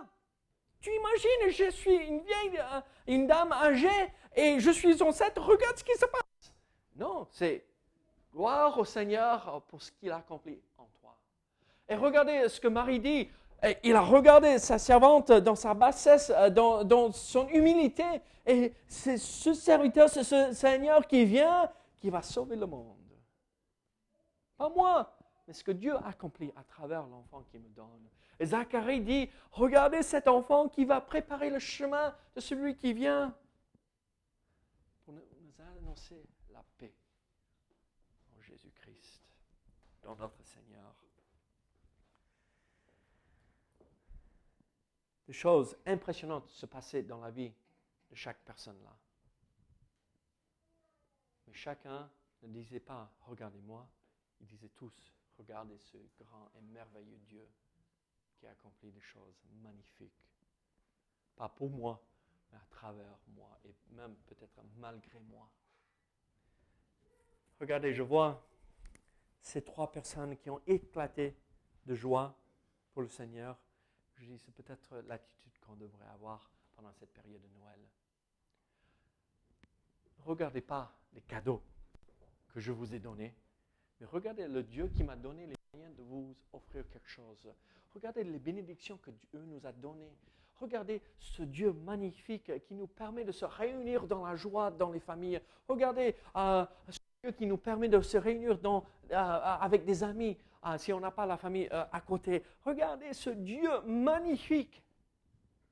Tu 0.80 0.90
imagines, 0.90 1.50
je 1.50 1.70
suis 1.70 1.94
une 1.94 2.20
vieille, 2.20 2.58
euh, 2.58 2.80
une 3.06 3.26
dame 3.26 3.52
âgée 3.52 3.88
et 4.34 4.60
je 4.60 4.70
suis 4.70 5.02
enceinte, 5.02 5.36
regarde 5.36 5.76
ce 5.76 5.84
qui 5.84 5.94
se 5.94 6.06
passe. 6.06 6.54
Non, 6.96 7.26
c'est 7.30 7.66
Gloire 8.32 8.78
au 8.78 8.84
Seigneur 8.84 9.62
pour 9.68 9.82
ce 9.82 9.90
qu'il 9.92 10.10
a 10.10 10.16
accompli 10.16 10.60
en 10.78 10.88
toi. 11.00 11.16
Et 11.88 11.94
regardez 11.94 12.48
ce 12.48 12.60
que 12.60 12.68
Marie 12.68 13.00
dit. 13.00 13.28
Il 13.82 13.94
a 13.94 14.00
regardé 14.00 14.58
sa 14.58 14.78
servante 14.78 15.32
dans 15.32 15.54
sa 15.54 15.74
bassesse, 15.74 16.32
euh, 16.34 16.48
dans, 16.48 17.12
son 17.12 17.46
humilité. 17.48 18.04
Et 18.46 18.72
c'est 18.86 19.18
ce 19.18 19.52
serviteur, 19.52 20.08
c'est 20.08 20.24
ce 20.24 20.52
Seigneur 20.52 21.06
qui 21.06 21.26
vient, 21.26 21.70
qui 21.98 22.08
va 22.08 22.22
sauver 22.22 22.56
le 22.56 22.66
monde. 22.66 22.96
Pas 24.56 24.70
moi, 24.70 25.14
mais 25.46 25.52
ce 25.52 25.62
que 25.62 25.72
Dieu 25.72 25.94
a 25.96 26.08
accompli 26.08 26.50
à 26.56 26.64
travers 26.64 27.06
l'enfant 27.06 27.42
qu'il 27.50 27.60
me 27.60 27.68
donne. 27.68 28.08
Et 28.38 28.46
Zacharie 28.46 29.02
dit, 29.02 29.28
regardez 29.52 30.02
cet 30.02 30.26
enfant 30.26 30.68
qui 30.68 30.86
va 30.86 31.02
préparer 31.02 31.50
le 31.50 31.58
chemin 31.58 32.14
de 32.34 32.40
celui 32.40 32.74
qui 32.76 32.94
vient 32.94 33.34
pour 35.04 35.12
nous 35.14 35.20
annoncer 35.78 36.22
notre 40.16 40.42
Seigneur. 40.44 40.94
Des 45.26 45.32
choses 45.32 45.76
impressionnantes 45.86 46.48
se 46.48 46.66
passaient 46.66 47.02
dans 47.02 47.20
la 47.20 47.30
vie 47.30 47.52
de 48.10 48.14
chaque 48.14 48.44
personne 48.44 48.82
là. 48.82 48.96
Mais 51.46 51.54
chacun 51.54 52.10
ne 52.42 52.48
disait 52.48 52.80
pas, 52.80 53.12
regardez-moi, 53.22 53.88
ils 54.40 54.46
disaient 54.46 54.70
tous, 54.70 55.12
regardez 55.38 55.78
ce 55.78 55.98
grand 56.18 56.50
et 56.56 56.60
merveilleux 56.60 57.18
Dieu 57.18 57.48
qui 58.34 58.46
a 58.46 58.50
accompli 58.50 58.90
des 58.90 59.00
choses 59.00 59.40
magnifiques. 59.62 60.26
Pas 61.36 61.48
pour 61.48 61.70
moi, 61.70 62.02
mais 62.50 62.58
à 62.58 62.66
travers 62.70 63.18
moi 63.28 63.58
et 63.64 63.74
même 63.90 64.16
peut-être 64.26 64.60
malgré 64.76 65.20
moi. 65.20 65.48
Regardez, 67.60 67.92
je 67.92 68.02
vois 68.02 68.49
ces 69.40 69.62
trois 69.62 69.90
personnes 69.90 70.36
qui 70.36 70.50
ont 70.50 70.60
éclaté 70.66 71.36
de 71.86 71.94
joie 71.94 72.36
pour 72.92 73.02
le 73.02 73.08
Seigneur, 73.08 73.58
je 74.16 74.26
dis, 74.26 74.38
c'est 74.38 74.54
peut-être 74.54 74.96
l'attitude 75.06 75.58
qu'on 75.60 75.74
devrait 75.76 76.08
avoir 76.12 76.50
pendant 76.76 76.92
cette 76.92 77.12
période 77.12 77.40
de 77.40 77.48
Noël. 77.58 77.80
Regardez 80.24 80.60
pas 80.60 80.94
les 81.14 81.22
cadeaux 81.22 81.62
que 82.48 82.60
je 82.60 82.72
vous 82.72 82.94
ai 82.94 82.98
donnés, 82.98 83.34
Mais 84.00 84.06
regardez 84.06 84.48
le 84.48 84.62
Dieu 84.62 84.88
qui 84.88 85.04
m'a 85.04 85.16
donné 85.16 85.46
les 85.46 85.56
moyens 85.72 85.94
de 85.96 86.02
vous 86.02 86.36
offrir 86.52 86.88
quelque 86.88 87.08
chose. 87.08 87.52
Regardez 87.94 88.24
les 88.24 88.38
bénédictions 88.38 88.98
que 88.98 89.10
Dieu 89.10 89.40
nous 89.44 89.64
a 89.66 89.72
données. 89.72 90.16
Regardez 90.56 91.02
ce 91.18 91.42
Dieu 91.42 91.72
magnifique 91.72 92.52
qui 92.64 92.74
nous 92.74 92.86
permet 92.86 93.24
de 93.24 93.32
se 93.32 93.44
réunir 93.44 94.06
dans 94.06 94.26
la 94.26 94.36
joie 94.36 94.70
dans 94.70 94.90
les 94.90 95.00
familles. 95.00 95.40
Regardez 95.68 96.14
euh, 96.36 96.66
ce 96.88 96.98
Dieu 97.22 97.32
qui 97.32 97.46
nous 97.46 97.58
permet 97.58 97.88
de 97.88 98.00
se 98.00 98.16
réunir 98.16 98.56
dans, 98.58 98.82
euh, 99.10 99.14
avec 99.14 99.84
des 99.84 100.02
amis 100.02 100.38
euh, 100.66 100.78
si 100.78 100.90
on 100.92 101.00
n'a 101.00 101.10
pas 101.10 101.26
la 101.26 101.36
famille 101.36 101.68
à 101.70 102.00
côté. 102.00 102.42
Regardez 102.64 103.12
ce 103.12 103.28
Dieu 103.28 103.68
magnifique 103.84 104.82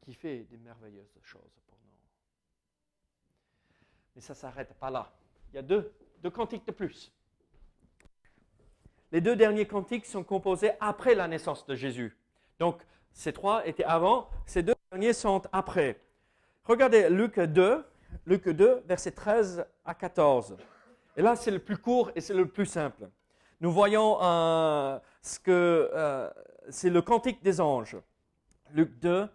qui 0.03 0.13
fait 0.13 0.41
des 0.51 0.59
merveilleuses 0.59 1.19
choses 1.23 1.41
pour 1.67 1.79
nous. 1.83 1.93
Mais 4.15 4.21
ça 4.21 4.35
ne 4.35 4.37
s'arrête 4.37 4.75
pas 4.75 4.91
là. 4.91 5.11
Il 5.51 5.57
y 5.57 5.59
a 5.59 5.63
deux, 5.63 5.91
cantiques 6.31 6.67
de 6.67 6.73
plus. 6.73 7.11
Les 9.11 9.23
deux 9.23 9.35
derniers 9.35 9.67
cantiques 9.67 10.05
sont 10.05 10.25
composés 10.25 10.73
après 10.81 11.15
la 11.15 11.29
naissance 11.29 11.65
de 11.67 11.75
Jésus. 11.75 12.15
Donc, 12.59 12.83
ces 13.13 13.33
trois 13.33 13.67
étaient 13.67 13.85
avant, 13.85 14.29
ces 14.45 14.63
deux 14.63 14.75
derniers 14.91 15.15
sont 15.15 15.41
après. 15.51 15.99
Regardez 16.65 17.09
Luc 17.09 17.41
2, 17.41 17.87
Luc 18.27 18.51
2, 18.51 18.83
versets 18.87 19.13
13 19.13 19.67
à 19.87 19.95
14. 19.95 20.59
Et 21.19 21.23
là, 21.23 21.35
c'est 21.35 21.51
le 21.51 21.59
plus 21.59 21.77
court 21.77 22.13
et 22.15 22.21
c'est 22.21 22.33
le 22.33 22.47
plus 22.47 22.65
simple. 22.65 23.11
Nous 23.61 23.73
voyons 23.73 24.23
euh, 24.23 25.01
ce 25.21 25.41
que 25.41 25.91
euh, 25.93 26.31
c'est 26.71 26.91
le 26.91 27.03
cantique 27.03 27.43
des 27.43 27.61
anges. 27.61 27.97
Luc 28.71 29.01
2, 29.01 29.29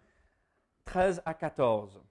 13 0.86 1.22
à 1.26 1.34
14. 1.34 2.02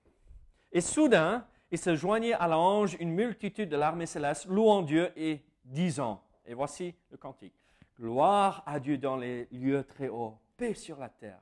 Et 0.72 0.82
soudain, 0.82 1.46
il 1.70 1.78
se 1.78 1.96
joignait 1.96 2.34
à 2.34 2.48
l'ange 2.48 2.98
une 3.00 3.12
multitude 3.12 3.70
de 3.70 3.76
l'armée 3.76 4.04
céleste, 4.04 4.44
louant 4.44 4.82
Dieu 4.82 5.10
et 5.16 5.42
disant, 5.64 6.22
et 6.44 6.52
voici 6.52 6.94
le 7.10 7.16
cantique, 7.16 7.54
Gloire 7.98 8.62
à 8.66 8.78
Dieu 8.78 8.98
dans 8.98 9.16
les 9.16 9.46
lieux 9.52 9.84
très 9.84 10.08
hauts, 10.08 10.38
paix 10.58 10.74
sur 10.74 10.98
la 10.98 11.08
terre, 11.08 11.40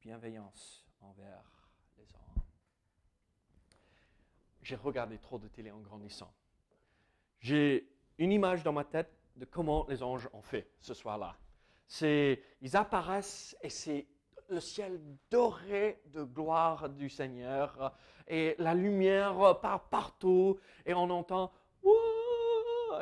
bienveillance 0.00 0.86
envers 1.00 1.42
les 1.98 2.04
hommes. 2.14 2.42
J'ai 4.62 4.76
regardé 4.76 5.18
trop 5.18 5.38
de 5.40 5.48
télé 5.48 5.72
en 5.72 5.80
grandissant. 5.80 6.32
J'ai 7.40 7.88
une 8.18 8.32
image 8.32 8.62
dans 8.62 8.72
ma 8.72 8.84
tête 8.84 9.10
de 9.36 9.44
comment 9.44 9.86
les 9.88 10.02
anges 10.02 10.28
ont 10.32 10.42
fait 10.42 10.70
ce 10.80 10.94
soir-là. 10.94 11.36
C'est, 11.86 12.42
ils 12.60 12.76
apparaissent 12.76 13.56
et 13.62 13.70
c'est 13.70 14.06
le 14.48 14.60
ciel 14.60 15.00
doré 15.30 16.00
de 16.06 16.24
gloire 16.24 16.88
du 16.88 17.08
Seigneur 17.08 17.92
et 18.26 18.54
la 18.58 18.74
lumière 18.74 19.60
part 19.60 19.88
partout 19.88 20.58
et 20.84 20.94
on 20.94 21.10
entend 21.10 21.52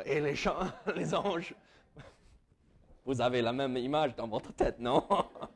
et 0.05 0.19
les 0.19 0.35
chants, 0.35 0.67
les 0.95 1.13
anges. 1.13 1.55
Vous 3.05 3.21
avez 3.21 3.41
la 3.41 3.53
même 3.53 3.77
image 3.77 4.15
dans 4.15 4.27
votre 4.27 4.51
tête, 4.53 4.79
non? 4.79 5.07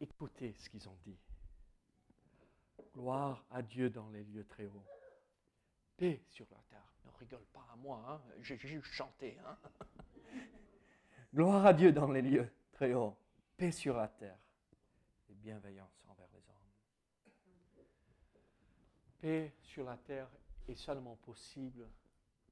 Écoutez 0.00 0.54
ce 0.58 0.68
qu'ils 0.68 0.88
ont 0.88 0.96
dit. 1.04 1.16
Gloire 2.94 3.44
à 3.50 3.62
Dieu 3.62 3.88
dans 3.88 4.08
les 4.10 4.22
lieux 4.24 4.46
très 4.46 4.66
hauts. 4.66 4.86
Paix 5.96 6.22
sur 6.28 6.46
la 6.50 6.58
terre. 6.68 6.92
Ne 7.04 7.10
rigole 7.18 7.46
pas 7.52 7.66
à 7.72 7.76
moi, 7.76 8.04
hein. 8.08 8.20
j'ai 8.40 8.58
juste 8.58 8.84
chanté. 8.84 9.38
Hein. 9.46 9.58
Gloire 11.34 11.64
à 11.64 11.72
Dieu 11.72 11.92
dans 11.92 12.10
les 12.10 12.22
lieux 12.22 12.52
très 12.72 12.92
hauts. 12.92 13.16
Paix 13.56 13.72
sur 13.72 13.96
la 13.96 14.08
terre 14.08 14.38
et 15.28 15.34
bienveillance 15.34 16.04
envers 16.08 16.28
les 16.32 16.40
hommes. 16.50 17.32
Paix 19.20 19.54
sur 19.62 19.84
la 19.84 19.96
terre 19.96 20.28
est 20.68 20.74
seulement 20.74 21.16
possible 21.16 21.88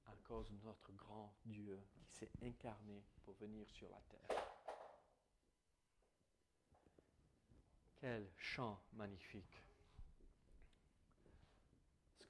à 0.07 0.13
cause 0.27 0.51
de 0.51 0.57
notre 0.65 0.93
grand 0.93 1.35
Dieu 1.45 1.79
qui 1.93 2.05
s'est 2.07 2.31
incarné 2.43 3.05
pour 3.25 3.35
venir 3.35 3.69
sur 3.69 3.89
la 3.91 4.01
terre. 4.09 4.37
Quel 8.01 8.31
chant 8.39 8.81
magnifique. 8.95 9.70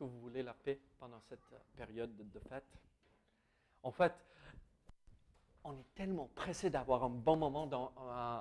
Que 0.00 0.04
vous 0.04 0.20
voulez 0.20 0.42
la 0.42 0.54
paix 0.54 0.80
pendant 0.98 1.20
cette 1.20 1.42
période 1.76 2.16
de 2.16 2.38
fête 2.38 2.80
En 3.82 3.90
fait, 3.90 4.14
on 5.62 5.74
est 5.74 5.94
tellement 5.94 6.30
pressé 6.34 6.70
d'avoir 6.70 7.04
un 7.04 7.10
bon 7.10 7.36
moment 7.36 7.68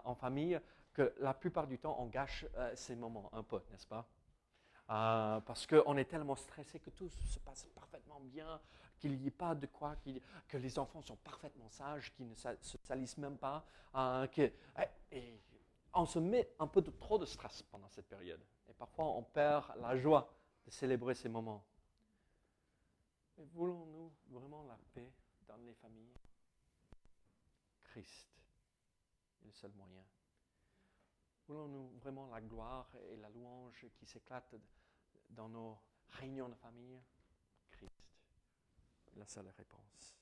en 0.05 0.15
famille 0.15 0.57
que 0.93 1.13
la 1.19 1.33
plupart 1.33 1.67
du 1.67 1.77
temps, 1.77 1.97
on 1.99 2.05
gâche 2.05 2.45
euh, 2.55 2.73
ces 2.77 2.95
moments 2.95 3.29
un 3.33 3.43
peu, 3.43 3.61
n'est-ce 3.71 3.87
pas? 3.87 4.07
Euh, 4.89 5.41
Parce 5.41 5.67
qu'on 5.67 5.97
est 5.97 6.05
tellement 6.05 6.37
stressé 6.37 6.79
que 6.79 6.91
tout 6.91 7.09
se 7.09 7.39
passe 7.39 7.65
parfaitement 7.75 8.21
bien, 8.21 8.61
qu'il 8.97 9.19
n'y 9.19 9.27
ait 9.27 9.29
pas 9.29 9.53
de 9.53 9.65
quoi, 9.65 9.97
que 10.47 10.55
les 10.55 10.79
enfants 10.79 11.01
sont 11.01 11.17
parfaitement 11.17 11.69
sages, 11.69 12.13
qu'ils 12.13 12.29
ne 12.29 12.35
se 12.35 12.77
salissent 12.83 13.17
même 13.17 13.37
pas. 13.37 13.65
Euh, 13.95 14.27
que, 14.27 14.49
et 15.11 15.41
on 15.93 16.05
se 16.05 16.19
met 16.19 16.53
un 16.57 16.67
peu 16.67 16.81
trop 16.81 17.17
de 17.17 17.25
stress 17.25 17.63
pendant 17.63 17.89
cette 17.89 18.07
période. 18.07 18.39
Et 18.69 18.73
parfois, 18.73 19.07
on 19.07 19.23
perd 19.23 19.73
la 19.81 19.97
joie 19.97 20.31
de 20.65 20.71
célébrer 20.71 21.15
ces 21.15 21.29
moments. 21.29 21.63
Mais 23.37 23.45
voulons-nous 23.45 24.11
vraiment 24.29 24.63
la 24.63 24.77
paix 24.93 25.11
dans 25.47 25.57
les 25.57 25.73
familles? 25.73 26.13
Christ 27.83 28.29
est 29.41 29.45
le 29.45 29.53
seul 29.53 29.71
moyen. 29.71 30.03
Voulons-nous 31.47 31.89
vraiment 31.99 32.27
la 32.27 32.41
gloire 32.41 32.91
et 33.09 33.15
la 33.17 33.29
louange 33.29 33.87
qui 33.95 34.05
s'éclatent 34.05 34.55
dans 35.29 35.49
nos 35.49 35.77
réunions 36.09 36.49
de 36.49 36.55
famille? 36.55 37.01
Christ 37.71 38.09
la 39.15 39.25
seule 39.25 39.49
réponse. 39.57 40.15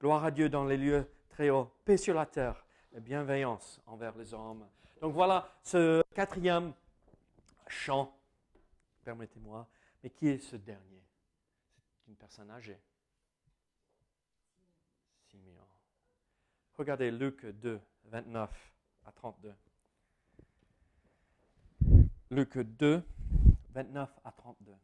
Gloire 0.00 0.24
à 0.24 0.30
Dieu 0.30 0.48
dans 0.48 0.64
les 0.64 0.76
lieux 0.76 1.08
très 1.28 1.50
hauts, 1.50 1.70
paix 1.84 1.96
sur 1.96 2.14
la 2.14 2.26
terre 2.26 2.64
et 2.92 3.00
bienveillance 3.00 3.80
envers 3.86 4.16
les 4.16 4.32
hommes. 4.34 4.66
Donc 5.00 5.14
voilà 5.14 5.48
ce 5.62 6.02
quatrième 6.14 6.72
chant, 7.66 8.14
permettez-moi, 9.02 9.68
mais 10.02 10.10
qui 10.10 10.28
est 10.28 10.38
ce 10.38 10.56
dernier? 10.56 11.02
C'est 11.98 12.10
une 12.10 12.16
personne 12.16 12.50
âgée. 12.50 12.80
Simeon. 15.28 15.66
Regardez 16.74 17.10
Luc 17.10 17.44
2, 17.44 17.80
29 18.04 18.74
à 19.04 19.12
32. 19.12 19.54
Luc 22.30 22.58
2, 22.58 23.02
29 23.70 24.20
à 24.24 24.32
32. 24.32 24.74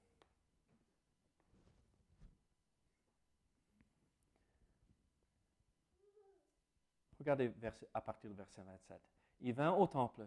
Regardez 7.19 7.53
à 7.93 8.01
partir 8.01 8.31
du 8.31 8.37
verset 8.37 8.63
27. 8.63 9.01
Il 9.41 9.53
vint 9.53 9.73
au 9.73 9.87
temple, 9.87 10.27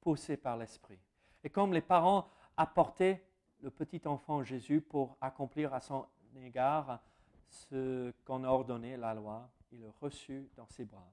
poussé 0.00 0.36
par 0.36 0.56
l'Esprit. 0.56 0.98
Et 1.44 1.50
comme 1.50 1.72
les 1.72 1.80
parents 1.80 2.30
apportaient 2.58 3.24
le 3.60 3.70
petit 3.70 4.02
enfant 4.06 4.42
Jésus 4.42 4.80
pour 4.80 5.16
accomplir 5.20 5.72
à 5.72 5.80
son 5.80 6.06
égard 6.36 7.00
ce 7.48 8.12
qu'on 8.24 8.44
a 8.44 8.48
ordonné, 8.48 8.96
la 8.96 9.14
loi, 9.14 9.50
il 9.72 9.80
le 9.80 9.88
reçut 10.00 10.50
dans 10.56 10.66
ses 10.66 10.84
bras. 10.84 11.12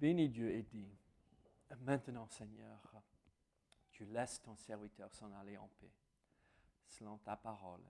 Bénis 0.00 0.28
Dieu 0.28 0.50
et 0.50 0.62
dit, 0.62 0.88
maintenant 1.80 2.26
Seigneur, 2.28 2.94
tu 3.90 4.04
laisses 4.06 4.40
ton 4.42 4.56
serviteur 4.56 5.12
s'en 5.14 5.32
aller 5.34 5.56
en 5.58 5.68
paix, 5.80 5.92
selon 6.86 7.18
ta 7.18 7.36
parole, 7.36 7.82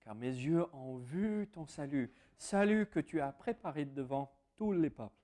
car 0.00 0.14
mes 0.14 0.26
yeux 0.26 0.66
ont 0.74 0.98
vu 0.98 1.48
ton 1.52 1.66
salut, 1.66 2.12
salut 2.36 2.86
que 2.86 3.00
tu 3.00 3.20
as 3.20 3.32
préparé 3.32 3.84
devant 3.84 4.30
tous 4.56 4.72
les 4.72 4.90
peuples, 4.90 5.14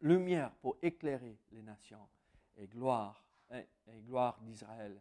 lumière 0.00 0.52
pour 0.62 0.76
éclairer 0.82 1.38
les 1.52 1.62
nations, 1.62 2.08
et 2.56 2.66
gloire, 2.66 3.22
et, 3.52 3.66
gloire 4.00 4.40
d'Israël, 4.40 5.00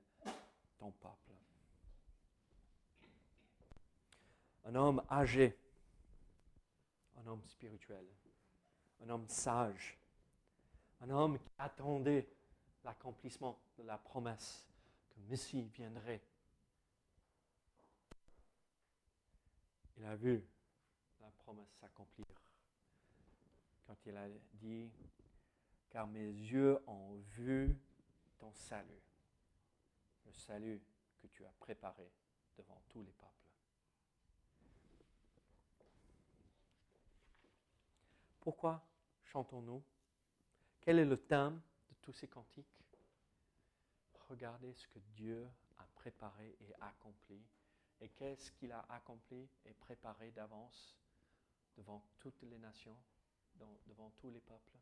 ton 0.82 0.92
peuple. 0.94 1.32
Un 4.66 4.74
homme 4.74 5.04
âgé, 5.12 5.56
un 7.18 7.28
homme 7.28 7.46
spirituel, 7.46 8.04
un 9.04 9.10
homme 9.10 9.28
sage, 9.28 9.96
un 11.02 11.10
homme 11.12 11.38
qui 11.38 11.52
attendait 11.60 12.28
l'accomplissement 12.84 13.60
de 13.78 13.84
la 13.84 14.00
promesse 14.00 14.66
que 15.12 15.20
Messie 15.30 15.62
viendrait. 15.62 16.22
Il 19.98 20.06
a 20.06 20.16
vu 20.16 20.44
la 21.20 21.30
promesse 21.44 21.70
s'accomplir 21.80 22.26
quand 23.86 23.98
il 24.08 24.18
a 24.18 24.28
dit, 24.54 24.90
car 25.92 26.08
mes 26.08 26.32
yeux 26.32 26.80
ont 26.88 27.18
vu 27.36 27.78
ton 28.40 28.52
salut, 28.54 29.11
le 30.32 30.38
salut 30.40 30.82
que 31.22 31.28
tu 31.28 31.46
as 31.46 31.54
préparé 31.60 32.10
devant 32.58 32.82
tous 32.90 33.04
les 33.04 33.12
peuples. 33.12 33.32
Pourquoi 38.40 38.84
chantons-nous? 39.24 39.84
Quel 40.80 41.00
est 41.00 41.06
le 41.06 41.18
thème 41.18 41.62
tous 42.02 42.14
ces 42.14 42.28
cantiques, 42.28 42.84
regardez 44.28 44.74
ce 44.74 44.88
que 44.88 45.00
Dieu 45.14 45.48
a 45.78 45.86
préparé 45.94 46.58
et 46.62 46.74
accompli 46.82 47.40
Et 48.00 48.10
qu'est-ce 48.10 48.52
qu'il 48.54 48.72
a 48.72 48.84
accompli 48.90 49.48
et 49.66 49.74
préparé 49.74 50.32
d'avance 50.32 50.98
devant 51.78 52.04
toutes 52.18 52.42
les 52.42 52.58
nations, 52.58 52.98
devant 53.86 54.10
tous 54.18 54.32
les 54.32 54.40
peuples? 54.40 54.80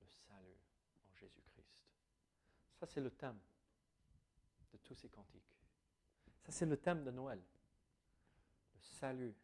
Le 0.00 0.06
salut 0.06 0.60
en 1.08 1.14
Jésus-Christ. 1.14 1.86
Ça, 2.78 2.86
c'est 2.86 3.00
le 3.00 3.10
thème 3.10 3.40
de 4.72 4.78
tous 4.78 4.94
ces 4.94 5.08
cantiques. 5.08 5.56
Ça, 6.42 6.52
c'est 6.52 6.66
le 6.66 6.76
thème 6.76 7.04
de 7.04 7.10
Noël. 7.10 7.42
Le 8.74 8.80
salut 8.80 9.34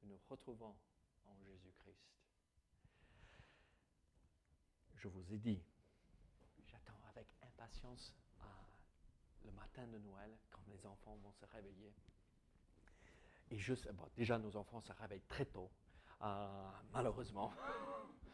que 0.00 0.06
nous 0.06 0.18
retrouvons 0.28 0.74
en 1.26 1.36
Jésus-Christ. 1.44 2.06
Je 4.96 5.08
vous 5.08 5.32
ai 5.32 5.38
dit, 5.38 5.62
j'attends 6.64 7.00
avec 7.10 7.28
impatience 7.42 8.14
le 9.44 9.52
matin 9.52 9.86
de 9.86 9.98
Noël 9.98 10.36
quand 10.50 10.62
les 10.68 10.84
enfants 10.86 11.16
vont 11.22 11.32
se 11.32 11.44
réveiller. 11.46 11.94
Et 13.50 13.58
déjà 14.16 14.38
nos 14.38 14.56
enfants 14.56 14.80
se 14.80 14.92
réveillent 14.92 15.26
très 15.28 15.46
tôt, 15.46 15.70
euh, 16.22 16.70
malheureusement. 16.92 17.52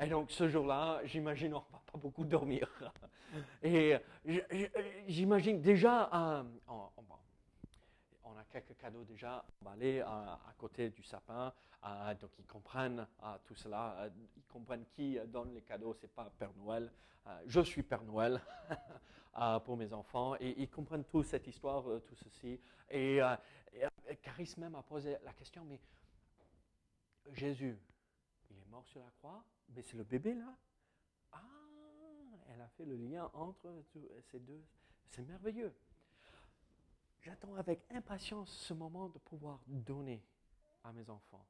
Et 0.00 0.06
donc 0.06 0.30
ce 0.30 0.48
jour-là, 0.48 1.00
j'imagine 1.04 1.54
on 1.54 1.60
va 1.72 1.82
pas 1.90 1.98
beaucoup 1.98 2.24
dormir. 2.24 2.68
Et 3.62 3.96
j'imagine 5.06 5.60
déjà, 5.60 6.08
euh, 6.12 6.42
on, 6.68 8.36
a 8.36 8.44
quelques 8.50 8.76
cadeaux 8.76 9.04
déjà 9.04 9.44
emballés 9.60 10.00
à, 10.00 10.40
à 10.48 10.54
côté 10.58 10.90
du 10.90 11.02
sapin. 11.02 11.52
Euh, 11.84 12.14
donc 12.14 12.30
ils 12.38 12.46
comprennent 12.46 13.06
euh, 13.22 13.36
tout 13.44 13.54
cela. 13.54 14.08
ils 14.36 14.44
comprennent 14.44 14.86
qui 14.86 15.18
donne 15.26 15.54
les 15.54 15.62
cadeaux. 15.62 15.94
C'est 15.94 16.12
pas 16.12 16.30
Père 16.38 16.52
Noël. 16.56 16.90
je 17.46 17.60
suis 17.60 17.82
Père 17.82 18.02
Noël 18.02 18.40
pour 19.64 19.76
mes 19.76 19.92
enfants. 19.92 20.34
Et 20.40 20.54
ils 20.60 20.70
comprennent 20.70 21.04
toute 21.04 21.26
cette 21.26 21.46
histoire, 21.46 21.84
tout 22.06 22.16
ceci. 22.16 22.60
Et, 22.90 23.16
et 23.18 24.58
même 24.58 24.74
a 24.74 24.82
posé 24.82 25.16
la 25.24 25.32
question, 25.32 25.64
mais 25.64 25.80
Jésus, 27.32 27.78
il 28.50 28.58
est 28.58 28.66
mort 28.66 28.86
sur 28.86 29.00
la 29.00 29.10
croix? 29.10 29.44
Mais 29.68 29.82
c'est 29.82 29.96
le 29.96 30.04
bébé 30.04 30.34
là 30.34 30.56
Ah, 31.32 31.40
elle 32.48 32.60
a 32.60 32.68
fait 32.68 32.84
le 32.84 32.96
lien 32.96 33.30
entre 33.34 33.82
ces 34.30 34.40
deux. 34.40 34.64
C'est 35.10 35.22
merveilleux. 35.22 35.74
J'attends 37.20 37.54
avec 37.54 37.84
impatience 37.90 38.50
ce 38.50 38.74
moment 38.74 39.08
de 39.08 39.18
pouvoir 39.18 39.60
donner 39.66 40.22
à 40.82 40.92
mes 40.92 41.08
enfants. 41.08 41.46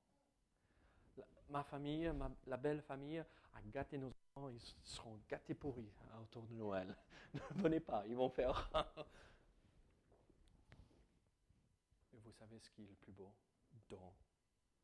ma 1.49 1.65
famille, 1.65 2.13
la 2.47 2.57
belle 2.57 2.83
famille, 2.83 3.25
a 3.55 3.63
gâté 3.73 3.99
nos 3.99 4.09
enfants. 4.09 4.49
Ils 4.51 4.61
seront 4.85 5.19
gâtés 5.29 5.55
pourris 5.55 5.93
hein, 6.13 6.21
autour 6.23 6.45
de 6.45 6.55
Noël. 6.55 6.97
ne 7.35 7.63
venez 7.63 7.81
pas, 7.81 8.07
ils 8.07 8.17
vont 8.17 8.29
faire. 8.29 8.71
Et 12.13 12.19
vous 12.19 12.33
savez 12.33 12.59
ce 12.61 12.71
qui 12.71 12.85
est 12.85 12.89
le 12.89 12.95
plus 12.95 13.13
beau 13.13 13.33
don 13.89 14.13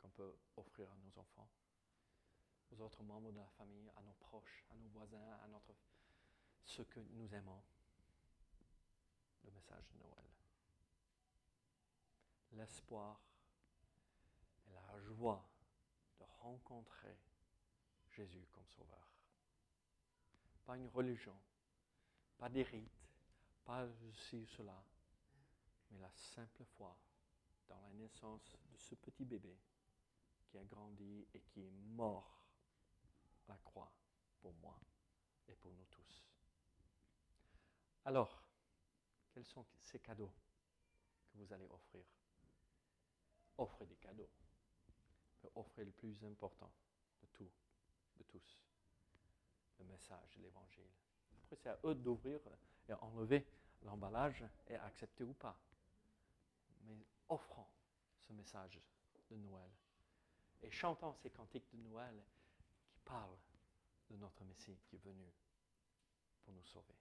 qu'on 0.00 0.08
peut 0.08 0.34
offrir 0.56 0.90
à 0.90 0.96
nos 0.96 1.20
enfants? 1.20 1.48
Aux 2.70 2.80
autres 2.80 3.02
membres 3.02 3.32
de 3.32 3.38
la 3.38 3.48
famille, 3.48 3.90
à 3.96 4.02
nos 4.02 4.12
proches, 4.14 4.64
à 4.70 4.74
nos 4.76 4.88
voisins, 4.88 5.38
à 5.42 5.48
notre, 5.48 5.74
ceux 6.64 6.84
que 6.84 7.00
nous 7.00 7.34
aimons. 7.34 7.62
Le 9.44 9.50
message 9.50 9.84
de 9.92 9.98
Noël. 9.98 10.24
L'espoir 12.52 13.20
et 14.66 14.72
la 14.72 15.00
joie 15.00 15.44
de 16.18 16.24
rencontrer 16.40 17.16
Jésus 18.10 18.46
comme 18.52 18.68
Sauveur. 18.68 19.12
Pas 20.64 20.76
une 20.76 20.88
religion, 20.88 21.36
pas 22.38 22.48
des 22.48 22.62
rites, 22.62 23.08
pas 23.64 23.88
ceci 23.88 24.36
ou 24.36 24.46
cela, 24.46 24.82
mais 25.90 25.98
la 25.98 26.10
simple 26.12 26.64
foi 26.76 26.96
dans 27.68 27.80
la 27.80 27.90
naissance 27.94 28.56
de 28.70 28.76
ce 28.76 28.94
petit 28.94 29.24
bébé 29.24 29.56
qui 30.44 30.58
a 30.58 30.64
grandi 30.64 31.26
et 31.34 31.40
qui 31.40 31.62
est 31.62 31.70
mort 31.70 32.39
la 33.50 33.56
croix 33.64 33.92
pour 34.40 34.54
moi 34.54 34.78
et 35.48 35.54
pour 35.56 35.72
nous 35.72 35.84
tous. 35.86 36.24
Alors, 38.04 38.42
quels 39.32 39.44
sont 39.44 39.66
ces 39.80 39.98
cadeaux 39.98 40.32
que 41.28 41.38
vous 41.38 41.52
allez 41.52 41.66
offrir? 41.66 42.04
Offrez 43.58 43.86
des 43.86 43.96
cadeaux. 43.96 44.30
offrez 45.54 45.84
le 45.84 45.90
plus 45.90 46.24
important 46.24 46.70
de 47.22 47.26
tout, 47.28 47.50
de 48.16 48.22
tous, 48.24 48.62
le 49.78 49.84
message 49.86 50.36
de 50.36 50.42
l'Évangile. 50.42 50.90
Après, 51.42 51.56
c'est 51.56 51.68
à 51.68 51.78
eux 51.84 51.94
d'ouvrir 51.94 52.40
et 52.88 52.92
enlever 52.94 53.46
l'emballage 53.82 54.44
et 54.68 54.76
accepter 54.76 55.24
ou 55.24 55.34
pas. 55.34 55.58
Mais 56.82 57.04
offrons 57.28 57.66
ce 58.20 58.32
message 58.32 58.80
de 59.28 59.36
Noël. 59.36 59.70
Et 60.62 60.70
chantons 60.70 61.14
ces 61.14 61.30
cantiques 61.30 61.68
de 61.72 61.78
Noël 61.78 62.22
parle 63.10 63.36
de 64.08 64.16
notre 64.16 64.44
Messie 64.44 64.78
qui 64.84 64.96
est 64.96 65.04
venu 65.04 65.26
pour 66.44 66.54
nous 66.54 66.64
sauver. 66.64 66.94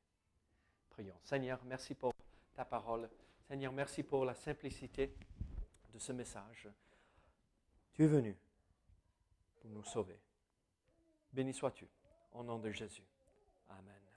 Prions. 0.89 1.19
Seigneur, 1.23 1.59
merci 1.65 1.93
pour 1.93 2.13
ta 2.53 2.65
parole. 2.65 3.09
Seigneur, 3.47 3.71
merci 3.71 4.03
pour 4.03 4.25
la 4.25 4.33
simplicité 4.33 5.15
de 5.93 5.99
ce 5.99 6.11
message. 6.11 6.67
Tu 7.93 8.03
es 8.03 8.07
venu 8.07 8.35
pour 9.55 9.69
nous 9.69 9.83
sauver. 9.83 10.19
Béni 11.31 11.53
sois-tu, 11.53 11.87
au 12.33 12.43
nom 12.43 12.57
de 12.57 12.71
Jésus. 12.71 13.05
Amen. 13.69 14.08